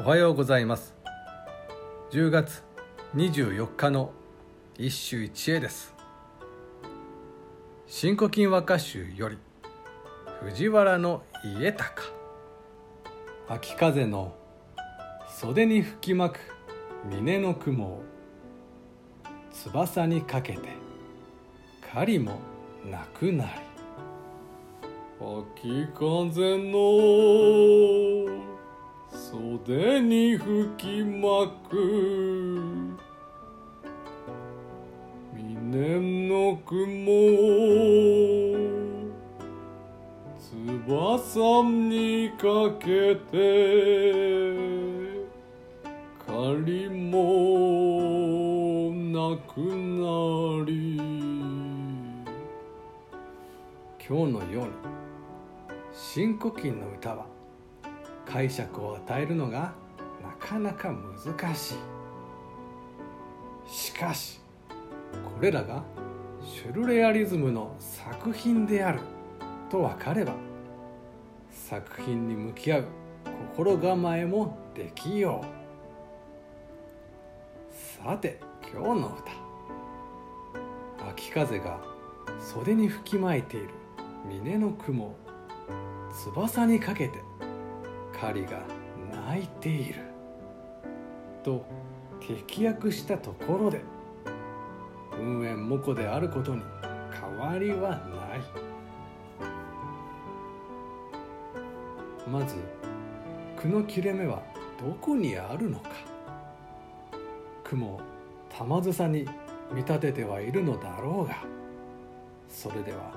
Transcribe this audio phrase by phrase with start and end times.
[0.00, 0.94] おはようございます。
[2.12, 2.62] 10月
[3.16, 4.12] 24日の
[4.78, 5.92] 一首一会です。
[7.88, 9.38] 新古今和歌集より
[10.44, 12.04] 藤原の家高。
[13.48, 14.36] 秋風の
[15.36, 16.38] 袖に吹きまく
[17.10, 18.02] 峰の雲を。
[19.50, 20.60] 翼にかけて
[21.92, 22.38] 狩りも
[22.88, 23.50] なくなり。
[25.20, 28.47] 秋風の
[29.30, 31.76] 袖に吹きまく。
[35.34, 36.78] 峰の雲
[40.86, 43.36] 翼にかけて
[46.26, 47.20] 狩りも
[49.12, 50.96] なくなり。
[54.08, 54.70] 今日のように
[55.92, 57.37] 新古今の歌は？
[58.30, 59.72] 解釈を与えるのが
[60.22, 61.76] なかなか難しい。
[63.70, 65.82] しかしこれらが
[66.44, 69.00] シュルレアリズムの作品である。
[69.70, 70.32] と分かれば
[71.50, 72.84] 作品に向き合う。
[73.54, 75.46] 心構えもできよう。
[78.04, 78.40] さて
[78.72, 79.18] 今日の
[80.98, 81.08] 歌。
[81.10, 81.80] 秋風が
[82.40, 83.70] 袖に吹きまいている。
[84.28, 85.16] 峰の雲を
[86.12, 87.22] 翼にかけて。
[88.20, 88.62] 狩りが
[89.30, 90.00] 泣いている。
[91.42, 91.64] と
[92.20, 93.80] 適訳したところで
[95.18, 96.62] 運営模倣であることに
[97.12, 98.00] 変わりはない。
[102.28, 102.56] まず
[103.56, 104.42] 句の切れ目は
[104.78, 105.90] どこにあるのか。
[107.64, 108.00] 雲を
[108.48, 109.26] 玉梓に
[109.72, 111.36] 見立ててはいるのだろうが
[112.48, 113.12] それでは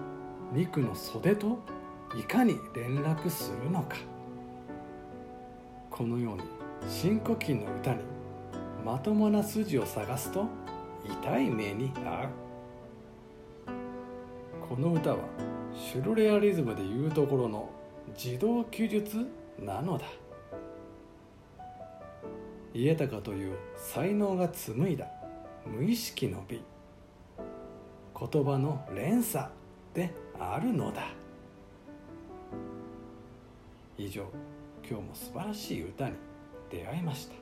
[0.51, 1.57] 肉の袖と
[2.17, 3.95] いかに連絡するのか。
[6.01, 6.41] このように
[6.89, 7.99] 新古今の歌に
[8.83, 10.47] まともな筋を探すと
[11.05, 12.29] 痛い目に遭う。
[14.67, 15.19] この歌は
[15.75, 17.69] シュルレアリズムでいうところの
[18.17, 19.27] 自動記述
[19.59, 20.05] なのだ。
[22.73, 25.05] 家高という才能が紡いだ。
[25.67, 26.63] 無意識の美。
[28.19, 29.45] 言葉の連鎖
[29.93, 31.09] であるのだ。
[33.99, 34.25] 以上。
[34.91, 36.15] 今日も素晴らしい歌に
[36.69, 37.35] 出会えました。